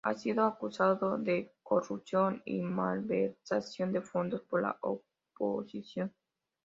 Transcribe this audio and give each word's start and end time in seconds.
Ha 0.03 0.15
sido 0.15 0.45
acusado 0.45 1.19
de 1.19 1.53
corrupción 1.61 2.41
y 2.43 2.63
malversación 2.63 3.93
de 3.93 4.01
fondos 4.01 4.41
por 4.41 4.63
la 4.63 4.75
oposición. 4.81 6.11